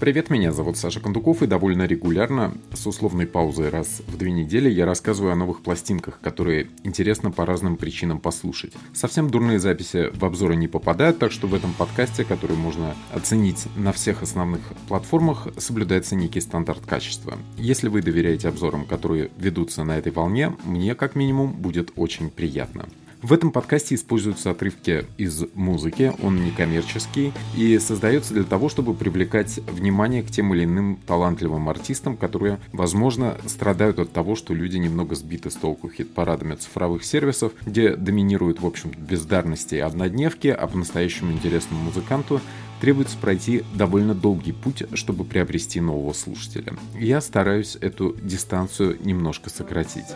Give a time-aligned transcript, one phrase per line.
[0.00, 4.70] Привет, меня зовут Саша Кондуков, и довольно регулярно, с условной паузой раз в две недели,
[4.70, 8.74] я рассказываю о новых пластинках, которые интересно по разным причинам послушать.
[8.94, 13.66] Совсем дурные записи в обзоры не попадают, так что в этом подкасте, который можно оценить
[13.74, 17.36] на всех основных платформах, соблюдается некий стандарт качества.
[17.56, 22.86] Если вы доверяете обзорам, которые ведутся на этой волне, мне как минимум будет очень приятно.
[23.20, 28.94] В этом подкасте используются отрывки из музыки, он не коммерческий и создается для того, чтобы
[28.94, 34.76] привлекать внимание к тем или иным талантливым артистам, которые, возможно, страдают от того, что люди
[34.76, 40.66] немного сбиты с толку хит-парадами цифровых сервисов, где доминируют, в общем, бездарности и однодневки, а
[40.68, 42.40] по-настоящему интересному музыканту
[42.80, 46.74] требуется пройти довольно долгий путь, чтобы приобрести нового слушателя.
[46.96, 50.06] Я стараюсь эту дистанцию немножко сократить.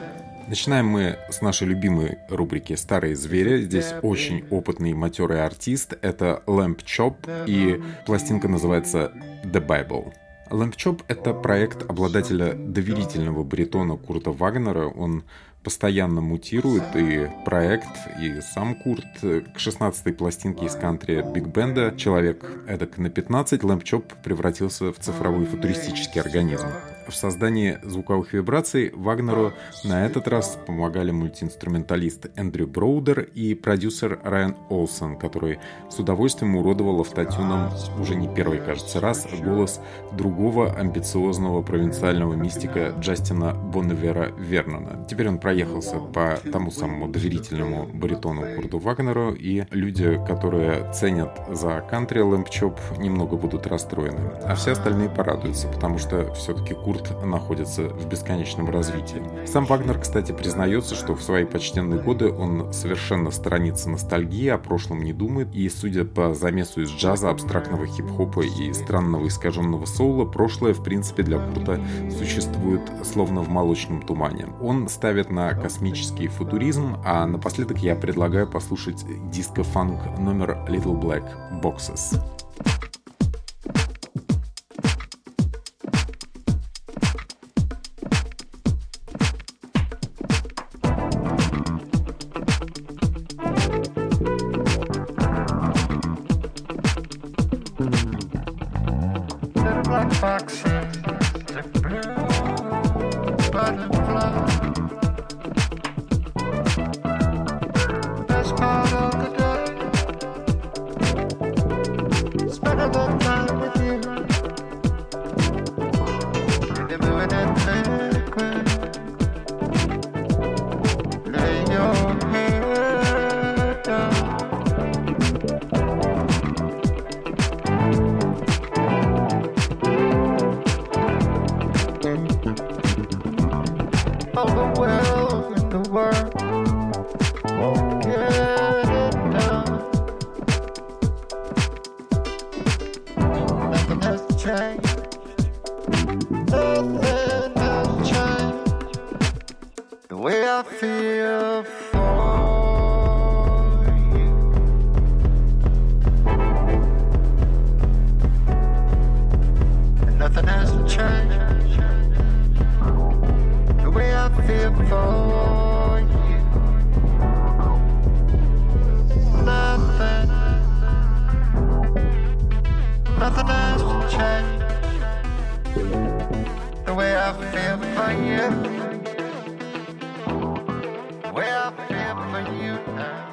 [0.52, 3.62] Начинаем мы с нашей любимой рубрики «Старые звери».
[3.62, 5.94] Здесь очень опытный матерый артист.
[6.02, 7.16] Это Lamp Chop,
[7.46, 9.12] и пластинка называется
[9.44, 10.12] «The Bible».
[10.50, 14.88] Chop— это проект обладателя доверительного баритона Курта Вагнера.
[14.88, 15.24] Он
[15.64, 17.88] постоянно мутирует и проект,
[18.20, 19.06] и сам Курт.
[19.22, 24.98] К 16-й пластинке из кантри Биг Бенда человек эдак на 15 Lamp Chop превратился в
[24.98, 26.68] цифровой футуристический организм.
[27.08, 29.52] В создании звуковых вибраций Вагнеру
[29.84, 35.58] на этот раз помогали мультиинструменталист Эндрю Броудер и продюсер Райан Олсон, который
[35.90, 39.80] с удовольствием уродовал автотюном уже не первый, кажется, раз голос
[40.12, 45.04] другого амбициозного провинциального мистика Джастина Бонневера Вернона.
[45.08, 51.80] Теперь он проехался по тому самому доверительному баритону Курду Вагнеру, и люди, которые ценят за
[51.88, 54.32] кантри Лэмпчоп, немного будут расстроены.
[54.44, 59.22] А все остальные порадуются, потому что все-таки Курт Курт находится в бесконечном развитии.
[59.46, 65.02] Сам Вагнер, кстати, признается, что в свои почтенные годы он совершенно сторонится ностальгии, о прошлом
[65.02, 70.74] не думает, и, судя по замесу из джаза, абстрактного хип-хопа и странного искаженного соула, прошлое,
[70.74, 71.80] в принципе, для Курта
[72.18, 74.48] существует словно в молочном тумане.
[74.60, 82.20] Он ставит на космический футуризм, а напоследок я предлагаю послушать диско-фанк номер Little Black Boxes.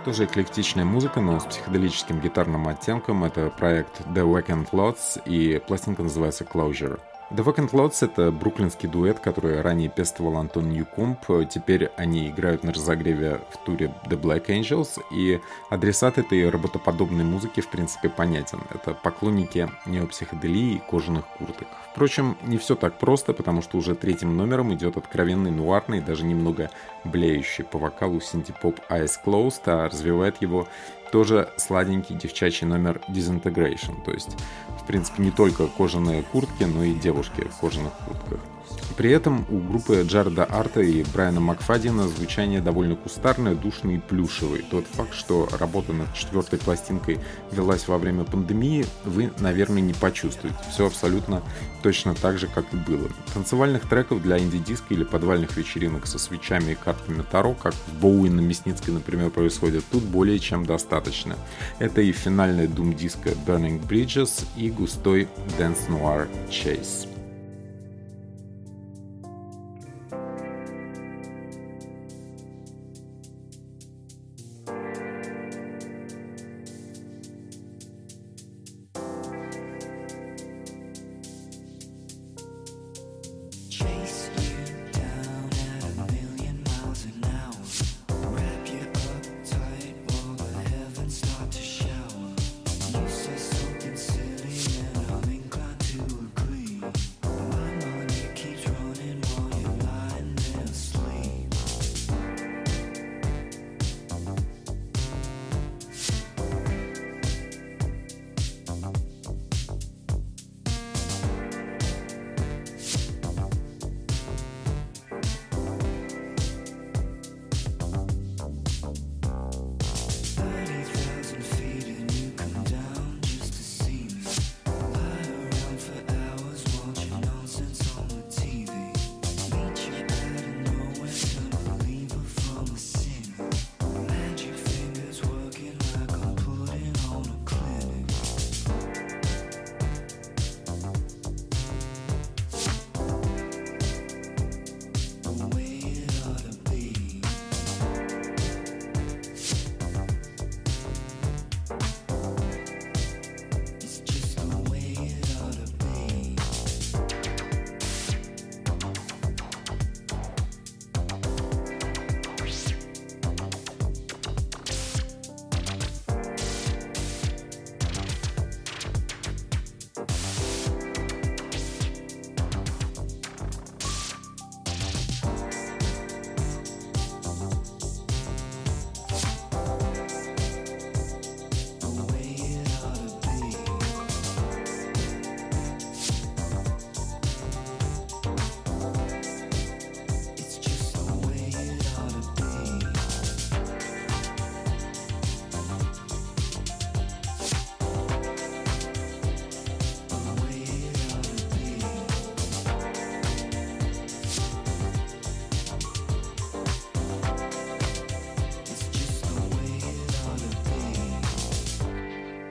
[0.06, 3.23] Тоже эклектичная музыка, но с психоделическим гитарным оттенком.
[3.25, 7.00] Это проект The Weekend Lots, и пластинка называется Closure.
[7.31, 11.19] The Vacant Lots— это бруклинский дуэт, который ранее пестовал Антон Ньюкомп.
[11.47, 15.39] Теперь они играют на разогреве в туре The Black Angels, и
[15.69, 18.62] адресат этой работоподобной музыки в принципе понятен.
[18.74, 21.68] Это поклонники неопсиходелии и кожаных курток.
[21.92, 26.71] Впрочем, не все так просто, потому что уже третьим номером идет откровенный нуарный, даже немного
[27.03, 30.68] блеющий по вокалу синтепоп Eyes Closed, а развивает его
[31.11, 34.03] тоже сладенький девчачий номер Disintegration.
[34.03, 34.38] То есть,
[34.81, 38.39] в принципе, не только кожаные куртки, но и девушки в кожаных куртках.
[38.97, 44.62] При этом у группы Джареда Арта и Брайана Макфадина звучание довольно кустарное, душное и плюшевое.
[44.69, 47.19] Тот факт, что работа над четвертой пластинкой
[47.51, 50.57] велась во время пандемии, вы, наверное, не почувствуете.
[50.69, 51.41] Все абсолютно
[51.81, 53.09] точно так же, как и было.
[53.33, 58.30] Танцевальных треков для инди-диска или подвальных вечеринок со свечами и картами Таро, как в Боуи
[58.30, 61.36] на Мясницкой, например, происходит, тут более чем достаточно.
[61.80, 65.27] Это и финальная дум-диска Burning Bridges и густой
[65.57, 67.19] Dance Noir Chase.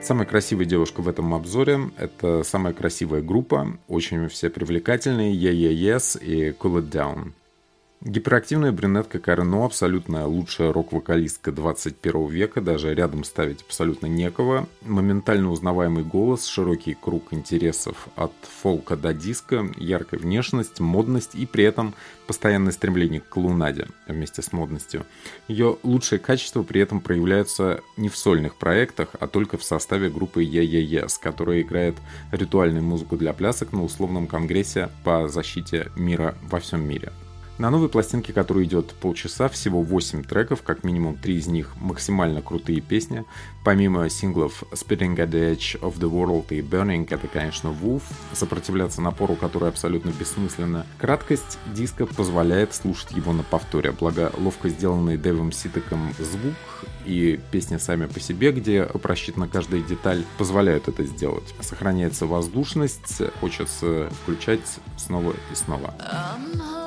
[0.09, 5.97] Самая красивая девушка в этом обзоре– это самая красивая группа, очень все привлекательные, Yeah Yeah
[5.97, 7.33] Yes и Cool It Down.
[8.09, 14.67] Гиперактивная брюнетка Карено абсолютно лучшая рок-вокалистка 21 века, даже рядом ставить абсолютно некого.
[14.81, 21.63] Моментально узнаваемый голос, широкий круг интересов от фолка до диска, яркая внешность, модность и при
[21.65, 21.93] этом
[22.25, 25.05] постоянное стремление к клоунаде вместе с модностью.
[25.47, 30.43] Ее лучшие качества при этом проявляются не в сольных проектах, а только в составе группы
[30.43, 31.95] Yeah Yes, которая играет
[32.31, 37.11] ритуальную музыку для плясок на условном конгрессе по защите мира во всем мире.
[37.59, 42.41] На новой пластинке, которая идет полчаса, всего 8 треков, как минимум 3 из них максимально
[42.41, 43.25] крутые песни.
[43.65, 49.01] Помимо синглов Spitting at the Edge of the World и Burning, это, конечно, Wolf, сопротивляться
[49.01, 50.85] напору, который абсолютно бессмысленно.
[50.99, 56.55] Краткость диска позволяет слушать его на повторе, благо ловко сделанный Дэвом Ситеком звук
[57.05, 61.53] и песни сами по себе, где просчитана каждая деталь, позволяют это сделать.
[61.59, 65.93] Сохраняется воздушность, хочется включать снова и снова.
[65.99, 66.78] I'm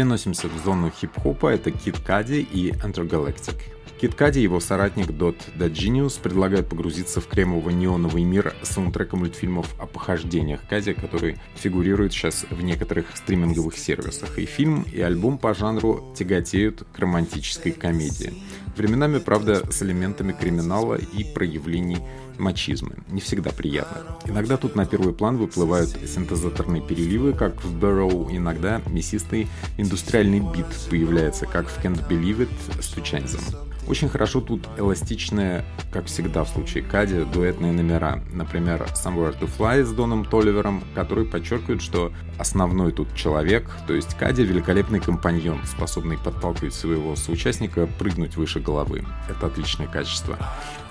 [0.00, 3.56] Переносимся в зону хип-хопа, это Kid Cudi и Intergalactic.
[4.00, 10.60] Кит Кади и его соратник The Genius предлагают погрузиться в кремово-неоновый мир саундтрека мультфильмов похождениях
[10.68, 14.38] Кади, который фигурирует сейчас в некоторых стриминговых сервисах.
[14.38, 18.32] И фильм, и альбом по жанру тяготеют к романтической комедии.
[18.76, 21.98] Временами, правда, с элементами криминала и проявлений
[22.38, 22.92] мачизма.
[23.10, 24.16] Не всегда приятно.
[24.24, 30.66] Иногда тут на первый план выплывают синтезаторные переливы, как в Burrow, иногда мясистый индустриальный бит
[30.88, 33.42] появляется, как в Can't Believe It с Тучанзом.
[33.88, 38.22] Очень хорошо тут эластичные, как всегда в случае Кади, дуэтные номера.
[38.32, 44.14] Например, Somewhere to Fly с Доном Толивером, который подчеркивает, что основной тут человек, то есть
[44.14, 49.04] Кади великолепный компаньон, способный подталкивать своего соучастника прыгнуть выше головы.
[49.28, 50.38] Это отличное качество.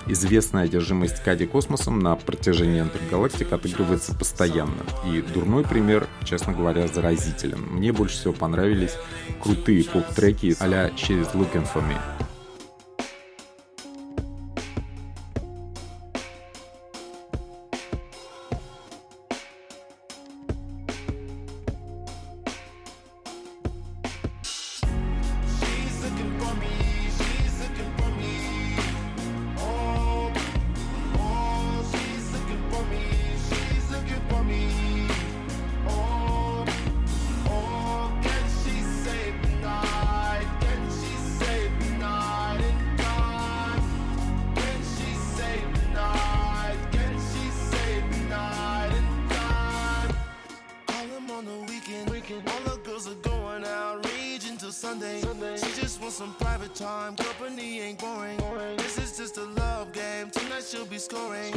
[0.08, 4.84] Известная одержимость Кади космосом на протяжении интергалактик отыгрывается постоянно.
[5.06, 7.62] И дурной пример, честно говоря, заразителен.
[7.62, 8.98] Мне больше всего понравились
[9.42, 11.98] крутые поп-треки а-ля She's Looking For Me.
[56.80, 58.38] time company ain't boring.
[58.78, 60.30] This is just a love game.
[60.30, 61.54] Tonight she'll be scoring.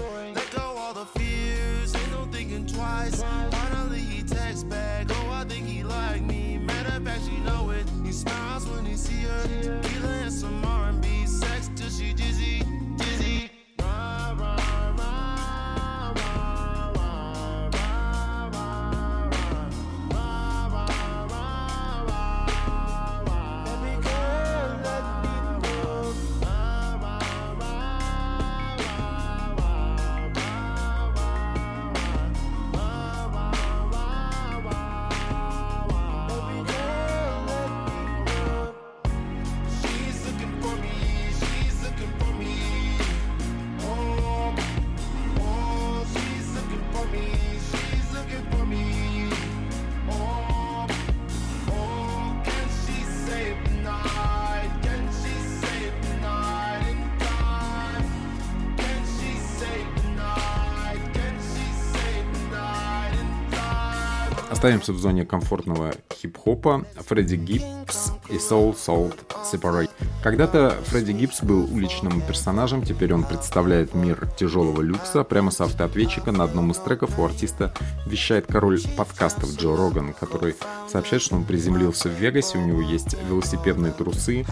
[64.62, 66.87] Оставимся в зоне комфортного хип-хопа.
[67.09, 69.19] Фредди Гибс и Soul Salt
[69.52, 69.90] Separate.
[70.23, 75.25] Когда-то Фредди Гибс был уличным персонажем, теперь он представляет мир тяжелого люкса.
[75.25, 77.75] Прямо с автоответчика на одном из треков у артиста
[78.07, 80.54] вещает король подкастов Джо Роган, который
[80.88, 84.47] сообщает, что он приземлился в Вегасе, у него есть велосипедные трусы,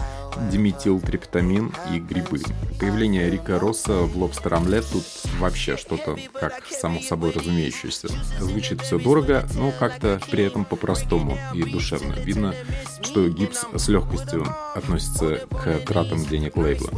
[0.51, 2.41] диметилтриптамин и грибы.
[2.81, 5.05] Появление Рика Росса в Лобстер Омлет тут
[5.39, 8.09] вообще что-то как само собой разумеющееся.
[8.39, 9.71] Звучит все дорого, но
[10.01, 12.13] как-то при этом по-простому и душевно.
[12.13, 12.53] Видно,
[13.01, 16.89] что Гибс с легкостью относится к тратам денег лейбла.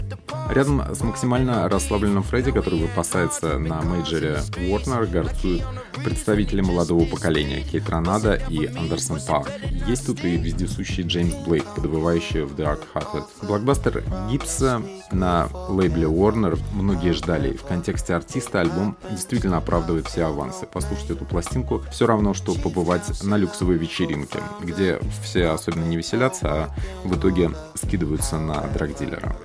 [0.50, 5.64] Рядом с максимально расслабленным Фредди, который выпасается на мейджоре Warner, гарцуют
[6.04, 9.50] представители молодого поколения Kaytranada и Андерсон Пак.
[9.88, 13.24] Есть тут и вездесущий Джеймс Блейк, подвывающий в Dark Hearted.
[13.42, 14.82] Блокбастер Гибса
[15.12, 17.54] на лейбле Warner многие ждали.
[17.56, 20.66] В контексте артиста альбом действительно оправдывает все авансы.
[20.66, 22.93] Послушать эту пластинку все равно, что побывать
[23.24, 29.36] на люксовой вечеринке, где все особенно не веселятся, а в итоге скидываются на драгдилера.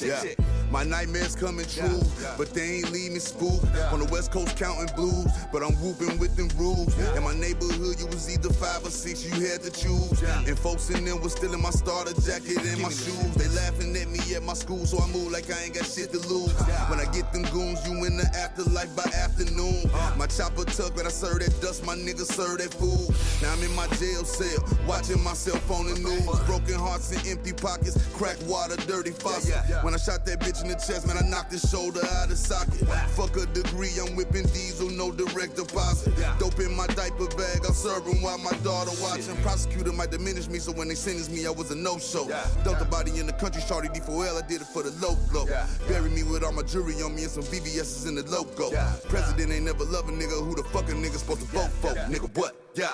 [0.00, 0.22] Yeah.
[0.70, 2.02] My nightmares coming true,
[2.36, 3.64] but they ain't leaving me spooked.
[3.90, 6.92] On the west coast counting blues, but I'm whooping with them rules.
[7.16, 10.22] In my neighborhood, you was either five or six, you had to choose.
[10.46, 13.32] And folks in there was still in my starter jacket and my shoes.
[13.34, 16.12] They laughing at me at my school, so I move like I ain't got shit
[16.12, 16.52] to lose.
[16.90, 19.88] When I get them goons, you in the afterlife by afternoon.
[20.18, 23.08] My chopper tuck, but I serve that dust, my niggas serve that food.
[23.40, 26.28] Now I'm in my jail cell, watching myself on the news.
[26.44, 29.56] Broken hearts and empty pockets, crack water, dirty faucet.
[29.88, 32.36] When I shot that bitch in the chest, man, I knocked his shoulder out of
[32.36, 32.86] socket.
[33.16, 36.12] Fuck a degree, I'm whipping diesel, no direct deposit.
[36.38, 39.34] Dope in my diaper bag, I'm serving while my daughter watching.
[39.36, 42.28] Prosecutor might diminish me, so when they sentence me, I was a no-show.
[42.64, 45.46] Dumped the body in the country, shorty D4L, I did it for the low blow.
[45.88, 48.68] Bury me with all my jewelry on me and some VVS's in the logo.
[49.08, 51.94] President ain't never love a nigga, who the fuck a nigga supposed to vote for?
[52.12, 52.54] Nigga, what?
[52.74, 52.92] Yeah.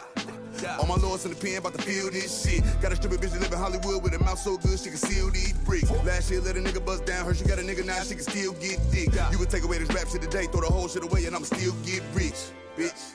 [0.78, 2.62] All my lords in the pen about to feel this shit.
[2.80, 4.96] Got a stupid bitch that live in Hollywood with a mouth so good she can
[4.96, 5.90] seal these bricks.
[6.04, 8.22] Last year let a nigga bust down her, she got a nigga now she can
[8.22, 9.08] still get dick.
[9.32, 11.44] You would take away this rap shit today, throw the whole shit away and I'ma
[11.44, 13.12] still get rich, bitch.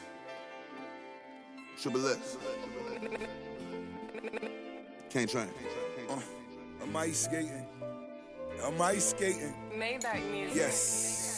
[1.82, 2.38] Triple S.
[5.10, 5.48] Can't train.
[6.10, 6.20] Uh,
[6.84, 7.66] I'm ice skating.
[8.66, 9.54] I'm ice skating.
[9.74, 10.56] Maybach music.
[10.56, 11.29] Yes.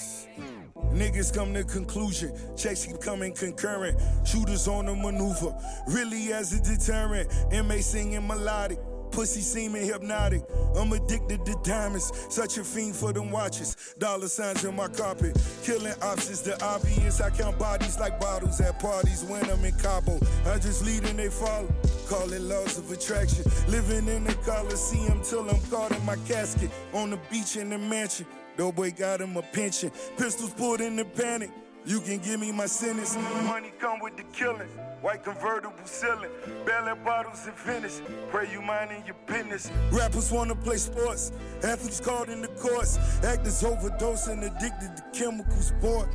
[0.91, 2.31] Niggas come to conclusion.
[2.57, 3.99] Checks keep coming concurrent.
[4.25, 5.55] Shooters on the maneuver.
[5.87, 7.29] Really as a deterrent.
[7.65, 8.79] MA singing melodic.
[9.11, 10.41] Pussy seeming hypnotic.
[10.75, 12.11] I'm addicted to diamonds.
[12.29, 13.95] Such a fiend for them watches.
[13.99, 15.37] Dollar signs in my carpet.
[15.63, 17.19] Killing options, the obvious.
[17.19, 20.17] I count bodies like bottles at parties when I'm in Cabo.
[20.45, 21.73] I just lead and they follow.
[22.07, 23.43] Call it laws of attraction.
[23.67, 26.71] Living in the Coliseum till I'm caught in my casket.
[26.93, 28.25] On the beach in the mansion.
[28.56, 29.90] Doughboy got him a pension.
[30.16, 31.50] Pistols pulled in the panic.
[31.84, 33.16] You can give me my sentence.
[33.44, 34.68] Money come with the killing.
[35.02, 36.30] White convertible ceiling.
[36.64, 38.00] Bailing bottles and finish.
[38.30, 39.70] Pray you minding your business.
[39.92, 41.32] Rappers wanna play sports.
[41.62, 42.98] Athletes caught in the courts.
[43.22, 46.08] Actors overdosing, addicted to chemical sport.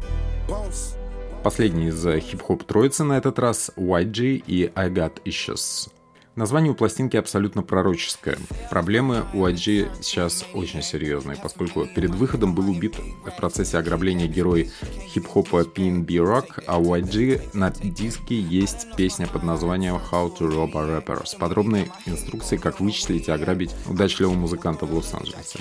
[0.47, 0.97] Boss.
[1.43, 5.89] Последний из э, хип-хоп троицы на этот раз YG и I Got Issues.
[6.36, 8.36] Название у пластинки абсолютно пророческое.
[8.68, 14.70] Проблемы у YG сейчас очень серьезные, поскольку перед выходом был убит в процессе ограбления герой
[15.14, 20.72] хип-хопа PNB Rock, а у YG на диске есть песня под названием How to Rob
[20.74, 25.60] a Rapper с подробной инструкцией, как вычислить и ограбить удачливого музыканта в Лос-Анджелесе.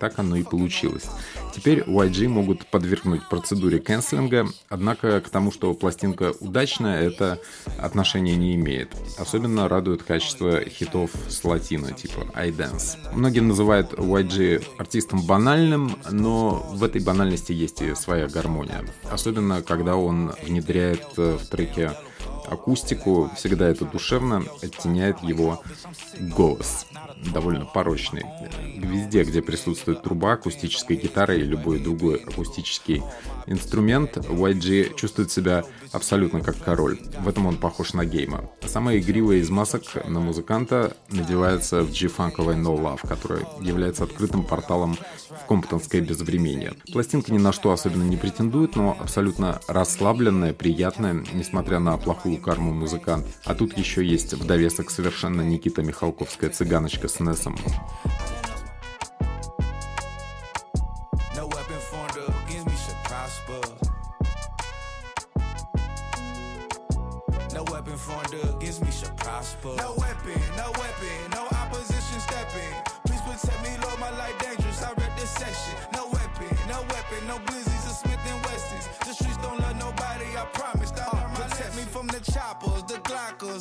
[0.00, 1.04] Так оно и получилось.
[1.54, 7.40] Теперь YG могут подвергнуть процедуре канцелинга, однако к тому, что пластинка удачная, это
[7.78, 8.94] отношение не имеет.
[9.18, 12.98] Особенно радует качество хитов с латино, типа iDance.
[13.14, 18.84] Многие называют YG артистом банальным, но в этой банальности есть и своя гармония.
[19.10, 21.92] Особенно, когда он внедряет в треке
[22.48, 25.62] акустику, всегда это душевно оттеняет его
[26.36, 26.86] голос,
[27.32, 28.24] довольно порочный.
[28.76, 33.02] Везде, где присутствует труба, акустическая гитара и любой другой акустический
[33.46, 36.98] инструмент, YG чувствует себя абсолютно как король.
[37.20, 38.50] В этом он похож на гейма.
[38.64, 44.96] Самая игривая из масок на музыканта надевается в G-фанковой No Love, которая является открытым порталом
[45.30, 46.74] в комптонское безвременье.
[46.92, 52.72] Пластинка ни на что особенно не претендует, но абсолютно расслабленная, приятная, несмотря на плохую карму
[52.72, 53.26] музыкант.
[53.44, 57.56] А тут еще есть в довесок совершенно Никита Михалковская цыганочка с Несом.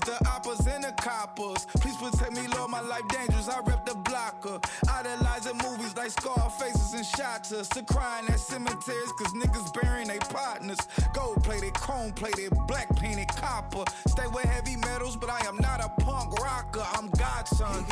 [0.02, 1.66] The oppers and the coppers.
[1.80, 3.50] Please protect me, Lord, my life dangerous.
[3.50, 4.60] I rep the blocker.
[4.90, 7.70] Idolizing movies like Scarfaces and Shotters.
[7.70, 10.80] To crying at cemeteries, cause niggas burying their partners.
[11.16, 13.86] Gold plated, chrome plated, black painted copper.
[14.08, 16.86] Stay with heavy metals, but I am not a punk rocker.
[16.98, 17.86] I'm Godson.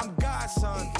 [0.00, 0.90] I'm Godson.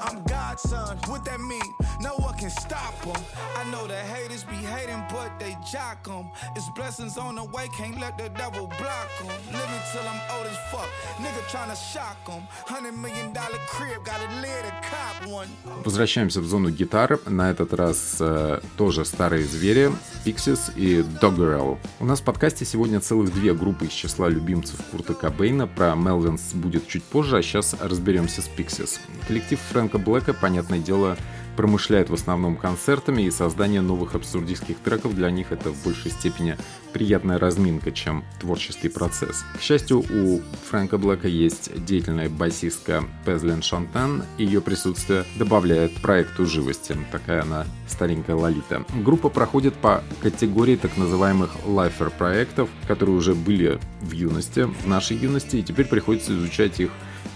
[0.00, 0.98] I'm Godson.
[1.10, 1.70] What that mean?
[2.00, 3.22] No one can stop them.
[3.60, 6.30] I know the haters be hating, but they jock them.
[6.56, 9.28] It's blessings on the way, can't let the devil block them.
[9.52, 10.88] Living till I'm old as fuck.
[11.18, 12.42] Nigga tryna shock them.
[12.66, 15.48] Hundred million dollar crib, got a lid a cop one.
[15.84, 17.20] Возвращаемся в зону гитар.
[17.26, 19.92] На этот раз э, тоже старые звери,
[20.24, 21.78] Pixies и Doggerel.
[21.98, 25.66] У нас в подкасте сегодня целых две группы из числа любимцев Курта Кобейна.
[25.66, 28.98] Про Мелвинс будет чуть позже, а сейчас разберемся с Pixies.
[29.26, 31.16] Коллектив Фрэнка Блэка, понятное дело,
[31.60, 36.56] промышляет в основном концертами, и создание новых абсурдистских треков для них это в большей степени
[36.94, 39.44] приятная разминка, чем творческий процесс.
[39.58, 46.46] К счастью, у Фрэнка Блэка есть деятельная басистка Пезлин Шантен, и ее присутствие добавляет проекту
[46.46, 46.96] живости.
[47.12, 48.86] Такая она старенькая лолита.
[49.04, 55.18] Группа проходит по категории так называемых лайфер проектов, которые уже были в юности, в нашей
[55.18, 56.90] юности, и теперь приходится изучать их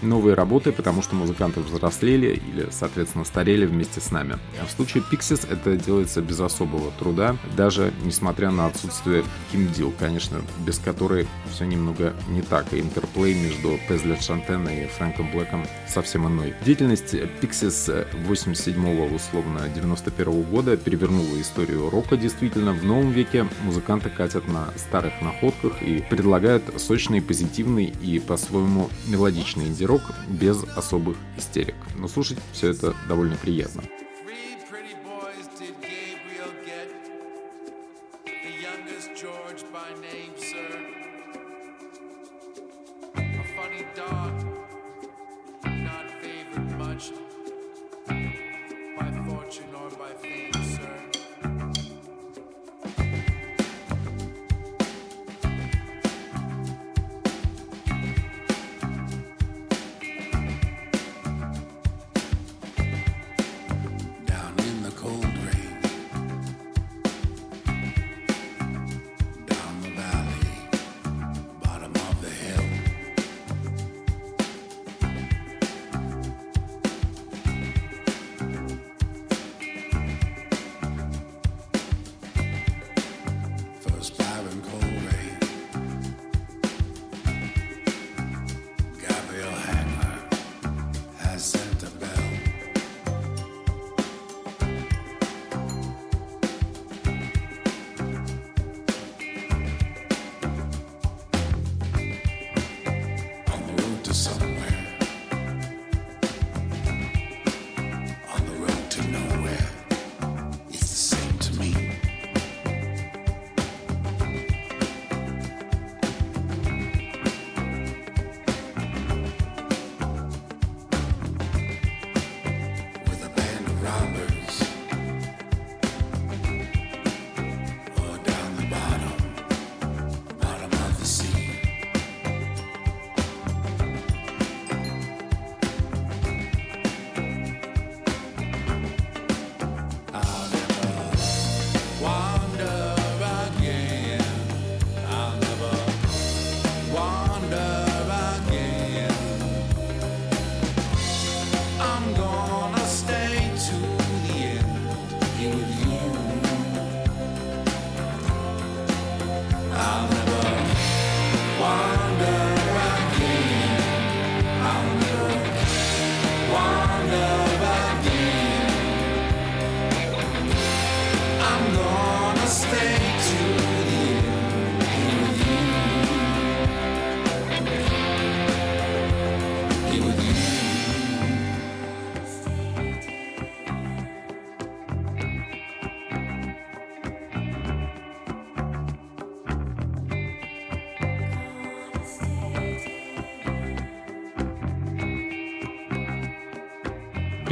[0.05, 4.37] новые работы, потому что музыканты взрослели или, соответственно, старели вместе с нами.
[4.61, 9.93] А в случае Pixies это делается без особого труда, даже несмотря на отсутствие Ким Дил,
[9.97, 15.65] конечно, без которой все немного не так, и интерплей между Пезлет Шантена и Фрэнком Блэком
[15.87, 16.53] совсем иной.
[16.65, 22.73] Деятельность Pixies 87-го, условно, 91 -го года перевернула историю рока действительно.
[22.73, 29.69] В новом веке музыканты катят на старых находках и предлагают сочный, позитивный и по-своему мелодичный
[29.95, 31.75] инди-рок без особых истерик.
[31.95, 33.83] Но слушать все это довольно приятно.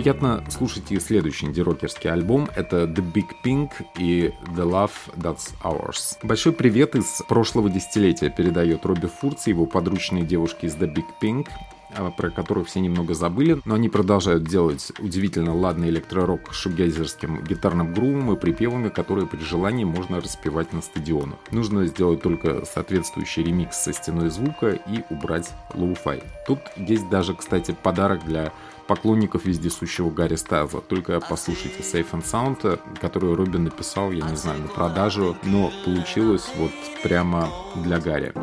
[0.03, 2.49] Приятно слушать и следующий инди-рокерский альбом.
[2.57, 6.17] Это The Big Pink и The Love That's Ours.
[6.21, 11.05] Большой привет из прошлого десятилетия передает Робби Фурц и его подручные девушки из The Big
[11.21, 11.47] Pink
[11.95, 17.43] а, про которых все немного забыли, но они продолжают делать удивительно ладный электророк с шугейзерским
[17.43, 21.37] гитарным грувом и припевами, которые при желании можно распевать на стадионах.
[21.51, 26.23] Нужно сделать только соответствующий ремикс со стеной звука и убрать лоу-фай.
[26.47, 28.51] Тут есть даже, кстати, подарок для
[28.87, 30.79] поклонников вездесущего Гарри Стайлза.
[30.81, 36.49] Только послушайте Safe and Sound, который Робин написал, я не знаю, на продажу, но получилось
[36.57, 36.71] вот
[37.03, 38.33] прямо для Гарри.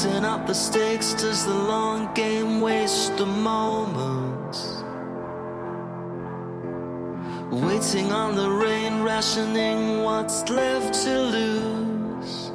[0.00, 4.82] Counting up the stakes, does the long game waste the moments?
[7.50, 12.50] Waiting on the rain, rationing what's left to lose.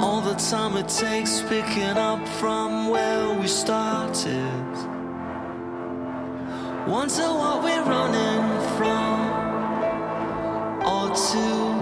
[0.00, 4.72] All the time it takes picking up from where we started.
[6.88, 9.20] Wonder what we're running from,
[10.84, 11.79] or to.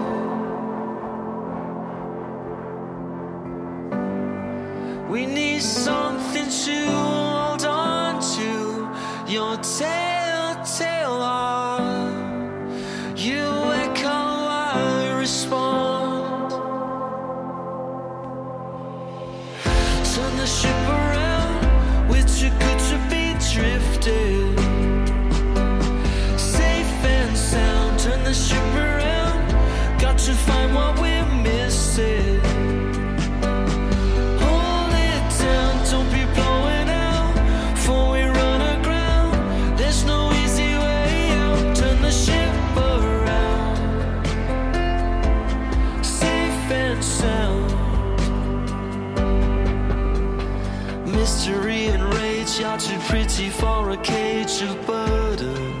[52.59, 55.79] You're too pretty for a cage of burden.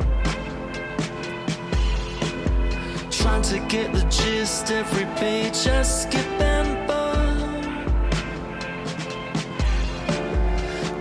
[3.11, 7.83] Trying to get the gist, every page I skip and burn.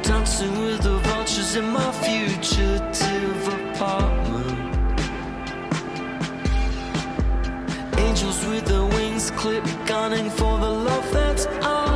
[0.03, 4.59] Dancing with the vultures in my fugitive apartment.
[7.99, 11.88] Angels with their wings clipped, gunning for the love that's ours.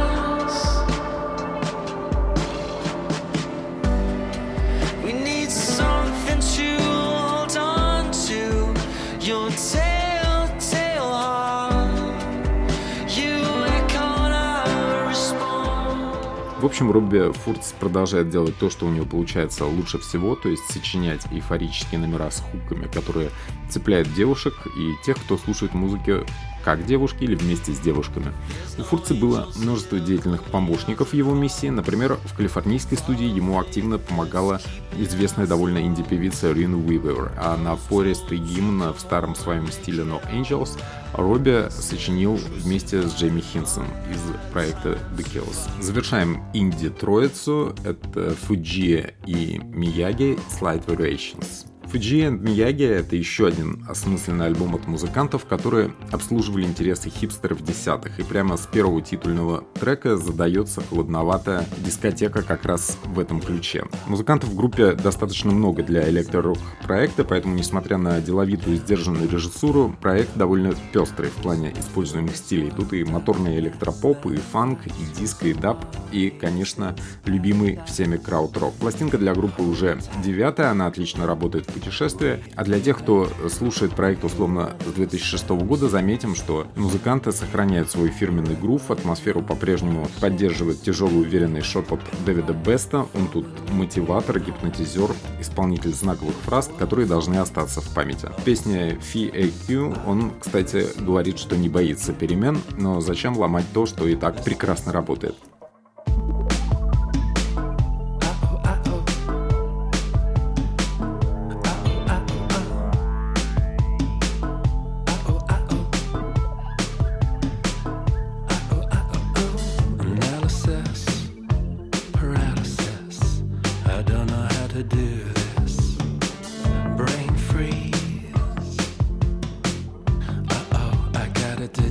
[16.63, 20.63] В общем, Робби Фурц продолжает делать то, что у него получается лучше всего, то есть
[20.71, 23.31] сочинять эйфорические номера с хуками, которые
[23.69, 26.25] цепляют девушек и тех, кто слушает музыки
[26.65, 28.33] как девушки или вместе с девушками.
[28.79, 31.67] У Фурца было множество деятельных помощников в его миссии.
[31.67, 34.61] Например, в калифорнийской студии ему активно помогала
[34.97, 40.79] известная довольно инди-певица Рин Уивер, а на пористый гимн в старом своем стиле No Angels
[41.15, 45.83] Робби сочинил вместе с Джейми Хинсон из проекта The Kills.
[45.83, 47.75] Завершаем инди-троицу.
[47.85, 51.72] Это Фуджи и Мияги Slight Variations.
[51.93, 58.19] Fuji and Miyagi— это еще один осмысленный альбом от музыкантов, которые обслуживали интересы хипстеров десятых,
[58.19, 63.85] и прямо с первого титульного трека задается холодноватая дискотека как раз в этом ключе.
[64.07, 69.95] Музыкантов в группе достаточно много для электро-рок проекта, поэтому, несмотря на деловитую и сдержанную режиссуру,
[70.01, 72.73] проект довольно пестрый в плане используемых стилей.
[72.75, 78.73] Тут и моторный электропоп, и фанк, и диско, и даб, и, конечно, любимый всеми краут-рок.
[78.77, 82.41] Пластинка для группы уже девятая, она отлично работает в путешествие.
[82.55, 88.11] А для тех, кто слушает проект условно с 2006 года, заметим, что музыканты сохраняют свой
[88.11, 93.07] фирменный грув, атмосферу по-прежнему поддерживает тяжелый уверенный шепот Дэвида Беста.
[93.15, 98.29] Он тут мотиватор, гипнотизер, исполнитель знаковых фраз, которые должны остаться в памяти.
[98.39, 104.07] В песне FAQ он, кстати, говорит, что не боится перемен, но зачем ломать то, что
[104.07, 105.35] и так прекрасно работает.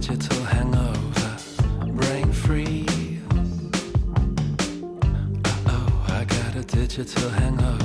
[0.01, 1.37] Digital hangover.
[1.93, 3.21] Brain freeze.
[5.45, 7.80] Uh oh, I got a digital hangover.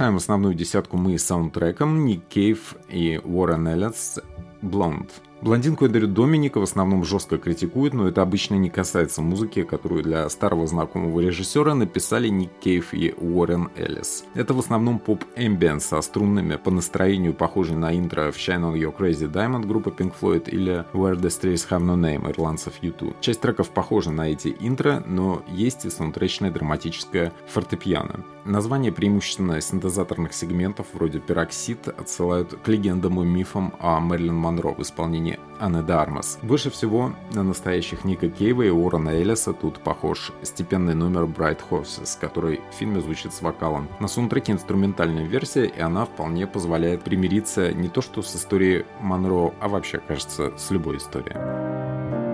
[0.00, 4.18] Завершаем основную десятку мы саундтреком Ник Кейв и Уоррен Эллис
[4.62, 5.10] «Blonde».
[5.42, 10.28] Блондинку Эдри Доминика в основном жестко критикуют, но это обычно не касается музыки, которую для
[10.28, 14.24] старого знакомого режиссера написали Ник Кейв и Уоррен Эллис.
[14.34, 18.94] Это в основном поп-эмбиент со струнными по настроению похожий на интро в Shine on Your
[18.94, 23.16] Crazy Diamond группы Pink Floyd или Where the Strays Have No Name ирландцев U2.
[23.22, 28.24] Часть треков похожа на эти интро, но есть и саундтречное драматическое фортепиано.
[28.44, 34.80] Названия преимущественно синтезаторных сегментов вроде «Пероксид» отсылают к легендам и мифам о Мэрилин Монро в
[34.80, 36.38] исполнении имени Анны Дармас.
[36.42, 42.18] Больше всего на настоящих Ника Кейва и Уоррена Эллиса тут похож степенный номер Bright Horses,
[42.18, 43.88] который в фильме звучит с вокалом.
[44.00, 49.52] На саундтреке инструментальная версия, и она вполне позволяет примириться не то что с историей Монро,
[49.60, 52.29] а вообще, кажется, с любой историей.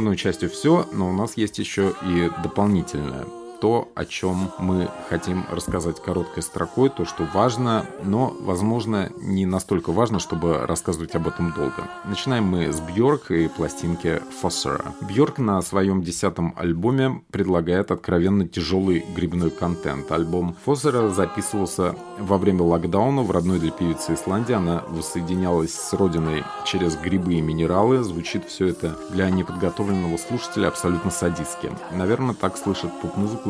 [0.00, 3.26] Основной частью все, но у нас есть еще и дополнительное
[3.60, 9.92] то, о чем мы хотим рассказать короткой строкой, то, что важно, но, возможно, не настолько
[9.92, 11.88] важно, чтобы рассказывать об этом долго.
[12.04, 14.92] Начинаем мы с Бьорк и пластинки Fossera.
[15.02, 20.10] Бьорк на своем десятом альбоме предлагает откровенно тяжелый грибной контент.
[20.10, 24.54] Альбом Fossera записывался во время локдауна в родной для певицы Исландии.
[24.54, 28.02] Она воссоединялась с родиной через грибы и минералы.
[28.02, 31.70] Звучит все это для неподготовленного слушателя абсолютно садистски.
[31.92, 33.49] Наверное, так слышат поп-музыку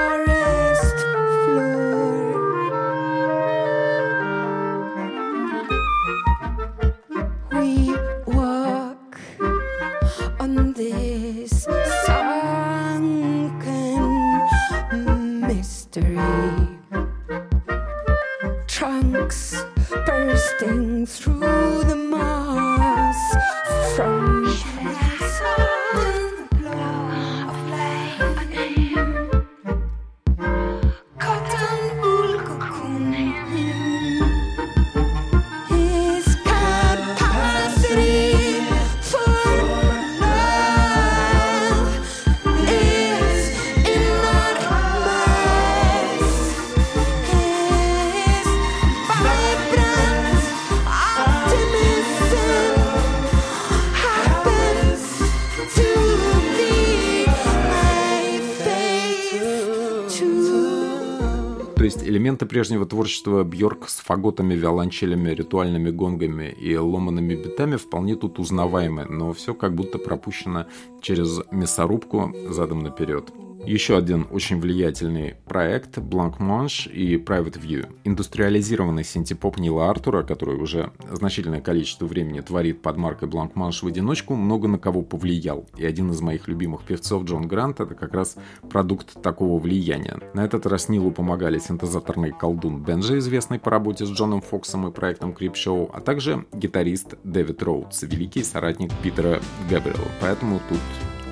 [62.61, 69.33] прежнего творчества Бьорк с фаготами, виолончелями, ритуальными гонгами и ломанными битами вполне тут узнаваемы, но
[69.33, 70.67] все как будто пропущено
[71.01, 73.33] через мясорубку задом наперед.
[73.65, 77.87] Еще один очень влиятельный проект Blank Manche и Private View.
[78.03, 83.87] Индустриализированный синтепоп Нила Артура, который уже значительное количество времени творит под маркой Blank Manche в
[83.87, 85.67] одиночку, много на кого повлиял.
[85.77, 88.35] И один из моих любимых певцов Джон Грант это как раз
[88.69, 90.19] продукт такого влияния.
[90.33, 94.91] На этот раз Нилу помогали синтезаторный колдун Бенджи, известный по работе с Джоном Фоксом и
[94.91, 100.07] проектом Крип Шоу, а также гитарист Дэвид Роудс, великий соратник Питера Габриэла.
[100.19, 100.79] Поэтому тут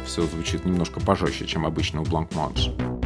[0.09, 2.98] все звучит немножко пожестче, чем обычно у Blank Manche.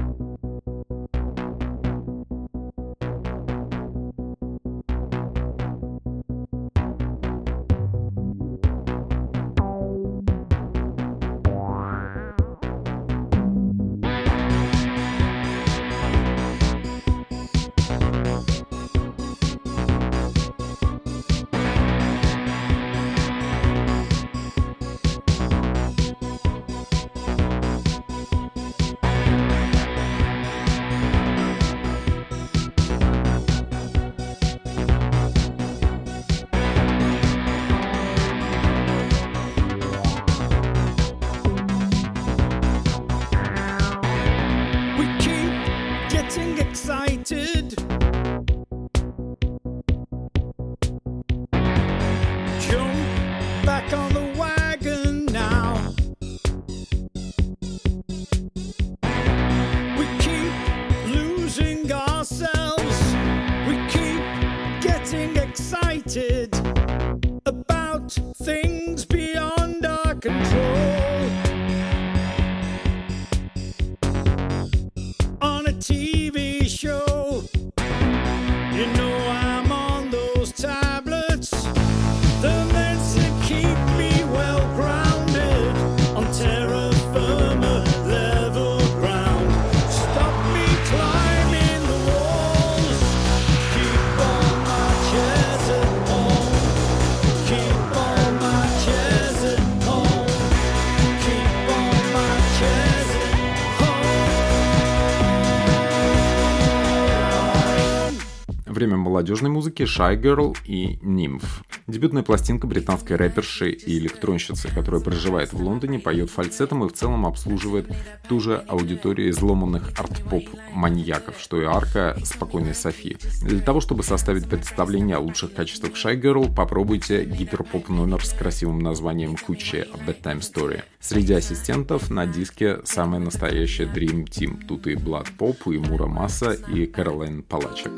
[109.33, 111.43] Молодежной музыки Shy Girl и Nymph.
[111.87, 117.25] Дебютная пластинка британской рэперши и электронщицы, которая проживает в Лондоне, поет фальцетом и в целом
[117.25, 117.87] обслуживает
[118.29, 123.17] ту же аудиторию изломанных арт-поп маньяков, что и арка спокойной Софи.
[123.41, 128.79] Для того, чтобы составить представление о лучших качествах Shy Girl, попробуйте гиперпоп номер с красивым
[128.79, 130.83] названием Кучи A Bedtime Story.
[130.99, 134.63] Среди ассистентов на диске самая настоящая Dream Team.
[134.67, 137.91] Тут и Blood Pop, и Мура Масса, и Кэролайн Палачек.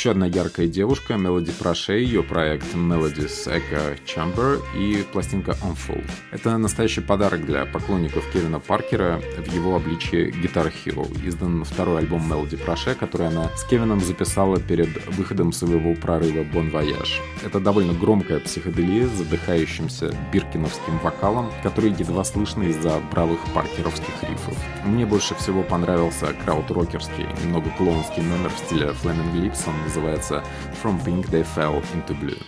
[0.00, 6.10] Еще одна яркая девушка, Мелоди Проше, ее проект Melodies Echo Chamber и пластинка Unfold.
[6.30, 11.06] Это настоящий подарок для поклонников Кевина Паркера в его обличии Guitar Hero.
[11.28, 16.72] Издан второй альбом Мелоди Проше, который она с Кевином записала перед выходом своего прорыва Bon
[16.72, 17.20] Voyage.
[17.42, 24.56] Это довольно громкая психоделия с задыхающимся биркиновским вокалом, который едва слышно из-за бравых паркеровских рифов.
[24.84, 30.44] Мне больше всего понравился крауд-рокерский, немного клоунский номер в стиле Flaming Lips, он называется
[30.82, 32.38] From Pink They Fell Into Blue.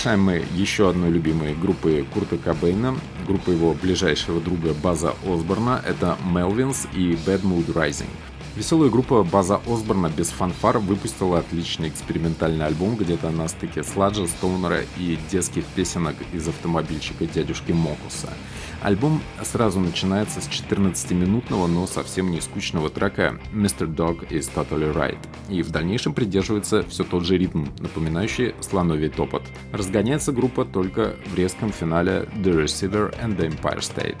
[0.00, 2.96] Завершаем мы еще одной любимой группой Курта Кобейна,
[3.26, 8.08] группа его ближайшего друга База Осборна, это Melvins и Bad Mood Rising.
[8.56, 14.80] Веселая группа База Осборна без фанфар выпустила отличный экспериментальный альбом где-то на стыке сладжа, стоунера
[14.98, 18.28] и детских песенок из автомобильчика дядюшки Мокуса.
[18.82, 23.86] Альбом сразу начинается с 14-минутного, но совсем не скучного трека Mr.
[23.86, 25.18] Dog is Totally Right.
[25.48, 29.42] И в дальнейшем придерживается все тот же ритм, напоминающий слоновий топот.
[29.72, 34.18] Разгоняется группа только в резком финале The Receiver and the Empire State.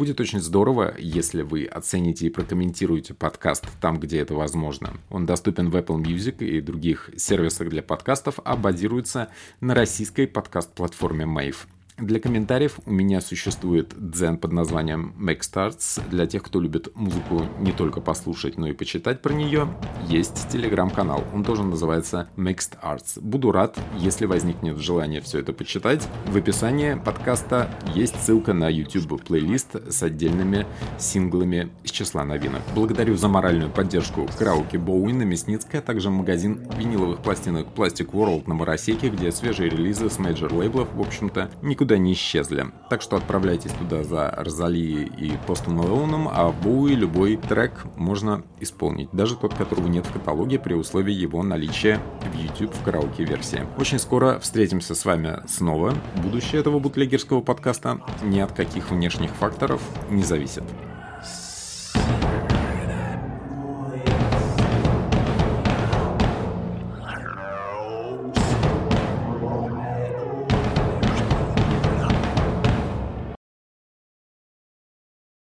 [0.00, 4.94] Будет очень здорово, если вы оцените и прокомментируете подкаст там, где это возможно.
[5.10, 9.28] Он доступен в Apple Music и других сервисах для подкастов, а базируется
[9.60, 11.66] на российской подкаст-платформе Mave.
[12.00, 16.00] Для комментариев у меня существует дзен под названием Make Starts.
[16.08, 19.68] Для тех, кто любит музыку не только послушать, но и почитать про нее,
[20.08, 21.24] есть телеграм-канал.
[21.34, 23.20] Он тоже называется Mixed Arts.
[23.20, 26.08] Буду рад, если возникнет желание все это почитать.
[26.26, 30.66] В описании подкаста есть ссылка на YouTube плейлист с отдельными
[30.98, 32.62] синглами из числа новинок.
[32.74, 38.44] Благодарю за моральную поддержку караоке Боуи на Мясницкой, а также магазин виниловых пластинок Plastic World
[38.46, 42.66] на Маросейке, где свежие релизы с major лейблов, в общем-то, никуда не исчезли.
[42.88, 48.42] Так что отправляйтесь туда за Розалией и Постом Мэлоуном, а в Боуи любой трек можно
[48.60, 52.00] исполнить, даже тот, которого нет в каталоге при условии его наличия
[52.32, 53.66] в YouTube в караоке-версии.
[53.78, 55.94] Очень скоро встретимся с вами снова.
[56.22, 59.80] Будущее этого бутлегерского подкаста ни от каких внешних факторов
[60.10, 60.64] не зависит.